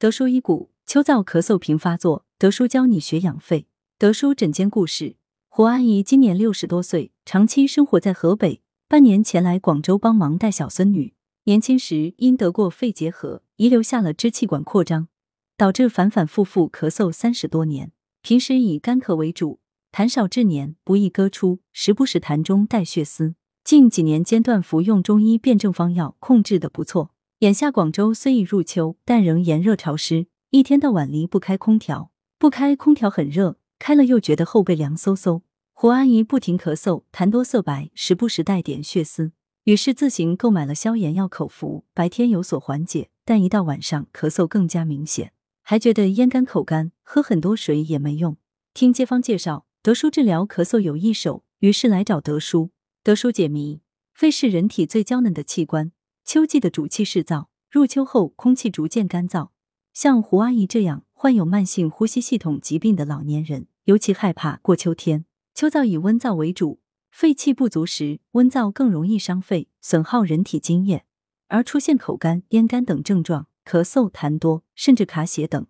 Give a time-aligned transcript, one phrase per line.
[0.00, 3.66] 德叔医骨，秋燥咳嗽频发作，德叔教你学养肺。
[3.98, 5.16] 德叔诊间故事：
[5.48, 11.14] 胡阿姨今年六十多岁，长期生活在河北，半年前来广州帮忙带小孙女。
[11.46, 15.08] 年轻时因得过肺结核，遗留下了支气管扩张，
[15.56, 17.90] 导致反反复复咳嗽三十多年。
[18.22, 19.58] 平时以干咳为主，
[19.90, 23.34] 痰少滞黏，不易割出，时不时痰中带血丝。
[23.64, 27.10] 近几年间断服用中医辨证方药，控制的不错。
[27.40, 32.10] 眼下广州虽已入秋，但仍炎热潮湿，一天到晚离不开空调。
[32.36, 35.42] 不开空调很热，开了又觉得后背凉飕飕。
[35.72, 39.30] 胡阿姨不停咳嗽，痰多色白，时不时带点血丝，
[39.62, 48.36] 于是自行购买了消炎药口服，白天有所缓解，但一到晚上咳嗽更加明显，还觉得咽干口干，喝很多水也没用。
[48.74, 52.70] 听街坊介绍，德叔治疗咳嗽有一手，于是来找德叔。
[53.04, 53.80] 德叔解谜：
[54.12, 55.92] 肺是人体最娇嫩的器官，
[56.28, 59.48] 秋季的主气是燥，入秋后空气逐渐干燥。
[59.94, 65.24] 像胡阿姨这样患有慢性呼吸系统疾病的老年人，尤其害怕过秋天。
[65.54, 66.80] 秋燥以温燥为主，
[67.10, 71.06] 肺气不足时，温燥更容易伤肺，损耗人体津液，
[71.46, 75.66] 而出现口干、咽干等症状，咳嗽、痰多，甚至卡血等，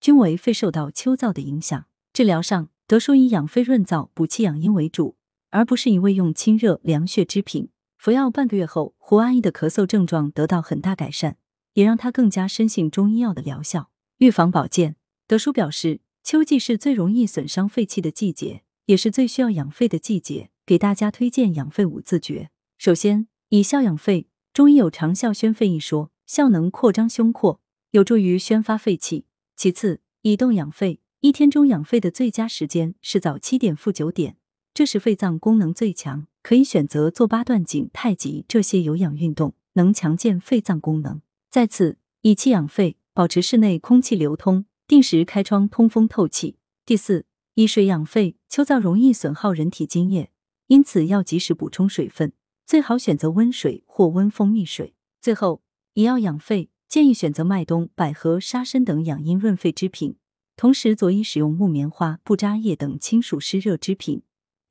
[0.00, 1.84] 均为肺受到秋燥的影响。
[2.14, 5.16] 治疗上，德叔以养肺润燥、补气养阴为主。
[5.50, 7.68] 而不是一味用清热凉血之品，
[8.02, 11.36] 服药半个月后，胡阿姨的咳嗽症状得到很大改善，
[11.74, 13.92] 也让她更加深信中医药的疗效。
[14.18, 14.96] 预防保健，
[15.28, 22.50] 德叔表示，秋季是最容易损伤肺气的季节，也是最需要养肺的季节，给大家推荐养肺五字诀。
[22.76, 24.26] 首先，以笑养肺。
[24.52, 27.60] 中医有长笑宣肺一说，笑能扩张胸廓，
[27.92, 29.26] 有助于宣发肺气。
[29.54, 30.98] 其次，以动养肺。
[31.20, 34.38] 一天中养肺的最佳时间是早七点负九点。
[34.74, 41.20] 这时肺脏功能最强，可以选择做八段锦、太极这些有氧运动，能强健肺脏功能。
[41.50, 46.56] 再次，以气养肺，保持室内空气流通，定时开窗通风透气。
[46.86, 48.36] 第四，以水养肺。
[48.48, 50.30] 秋燥容易损耗人体津液，
[50.68, 52.32] 因此要及时补充水分，
[52.64, 54.94] 最好选择温水或温蜂蜜水。
[55.20, 60.16] 最后，以药养肺，建议选择麦冬、百合、沙参等养阴润肺之品，
[60.56, 64.22] 同时佐以使用木棉花、不扎叶等清暑湿热之品。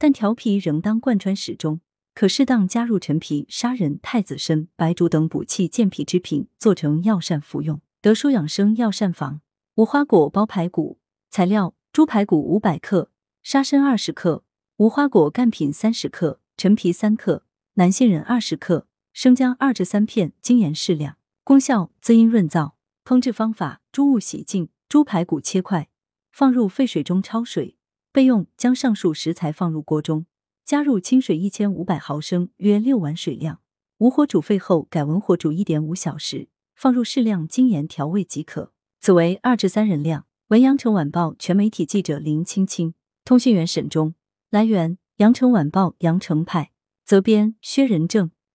[0.04, 1.80] 但调皮仍当贯穿始终，
[2.16, 7.80] 可适当加入陈皮、砂仁、太子参、白术等补气健脾之品，做成药膳服用。
[8.02, 9.42] 德舒养生药膳房：
[9.76, 10.98] 无花果包排骨。
[11.30, 13.12] 材料：猪排骨五百克，
[13.44, 14.44] 沙参二十克，
[14.78, 17.46] 无花果干品三十克，陈皮三克，
[17.76, 21.18] 南杏仁二十克，生姜二至三片，精盐适量。
[21.44, 22.72] 功效：滋阴润燥。
[23.06, 25.90] 烹制方法：猪物洗净，猪排骨切块，
[26.32, 27.78] 放入沸水中焯水。
[28.14, 30.26] 备用：将上述食材放入锅中，
[30.66, 33.62] 加入清水一千五百毫升（约六碗水量），
[34.00, 38.74] 无火煮沸后改文火煮一点五小时，放入适量精盐调味即可。
[39.00, 40.26] 此为二至三人量。
[40.50, 44.14] 文阳城晚报全媒体记者林青青，通讯员沈忠。
[44.50, 46.72] 来源：阳城晚报阳城派，
[47.06, 48.32] 责编：薛仁正。